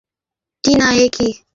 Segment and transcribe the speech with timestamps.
[0.63, 1.27] টিনা, এ কী।